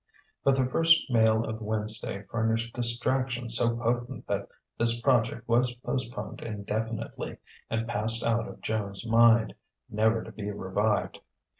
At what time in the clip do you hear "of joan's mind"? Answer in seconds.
8.47-9.53